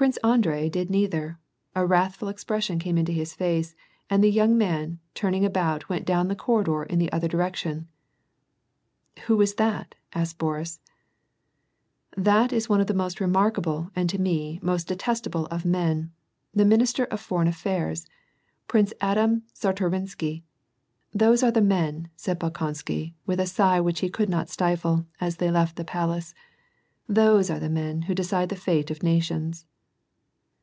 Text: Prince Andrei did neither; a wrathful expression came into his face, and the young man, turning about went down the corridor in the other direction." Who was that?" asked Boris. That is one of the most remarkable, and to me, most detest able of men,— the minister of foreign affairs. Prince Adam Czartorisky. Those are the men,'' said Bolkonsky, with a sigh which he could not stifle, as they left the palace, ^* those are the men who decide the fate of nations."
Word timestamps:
Prince 0.00 0.16
Andrei 0.24 0.70
did 0.70 0.88
neither; 0.88 1.38
a 1.76 1.84
wrathful 1.84 2.30
expression 2.30 2.78
came 2.78 2.96
into 2.96 3.12
his 3.12 3.34
face, 3.34 3.76
and 4.08 4.24
the 4.24 4.30
young 4.30 4.56
man, 4.56 4.98
turning 5.12 5.44
about 5.44 5.90
went 5.90 6.06
down 6.06 6.28
the 6.28 6.34
corridor 6.34 6.84
in 6.84 6.98
the 6.98 7.12
other 7.12 7.28
direction." 7.28 7.86
Who 9.26 9.36
was 9.36 9.56
that?" 9.56 9.94
asked 10.14 10.38
Boris. 10.38 10.80
That 12.16 12.50
is 12.50 12.66
one 12.66 12.80
of 12.80 12.86
the 12.86 12.94
most 12.94 13.20
remarkable, 13.20 13.90
and 13.94 14.08
to 14.08 14.18
me, 14.18 14.58
most 14.62 14.88
detest 14.88 15.26
able 15.26 15.44
of 15.48 15.66
men,— 15.66 16.12
the 16.54 16.64
minister 16.64 17.04
of 17.04 17.20
foreign 17.20 17.46
affairs. 17.46 18.06
Prince 18.68 18.94
Adam 19.02 19.42
Czartorisky. 19.52 20.44
Those 21.12 21.42
are 21.42 21.50
the 21.52 21.60
men,'' 21.60 22.08
said 22.16 22.38
Bolkonsky, 22.40 23.16
with 23.26 23.38
a 23.38 23.44
sigh 23.46 23.80
which 23.82 24.00
he 24.00 24.08
could 24.08 24.30
not 24.30 24.48
stifle, 24.48 25.04
as 25.20 25.36
they 25.36 25.50
left 25.50 25.76
the 25.76 25.84
palace, 25.84 26.32
^* 27.10 27.14
those 27.14 27.50
are 27.50 27.60
the 27.60 27.68
men 27.68 28.00
who 28.08 28.14
decide 28.14 28.48
the 28.48 28.56
fate 28.56 28.90
of 28.90 29.02
nations." 29.02 29.66